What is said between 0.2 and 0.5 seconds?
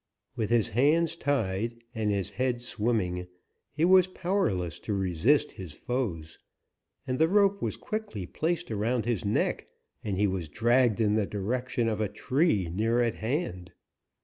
With